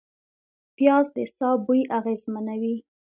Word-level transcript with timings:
پیاز 0.75 1.05
د 1.15 1.17
ساه 1.35 1.55
بوی 1.65 1.81
اغېزمنوي 1.97 2.75